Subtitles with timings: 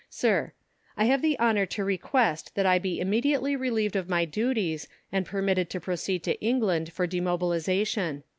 [0.09, 0.53] Sir,
[0.97, 5.27] I have the honour to request that I be immediately relieved of my duties and
[5.27, 8.23] permitted to proceed to England for demobilization.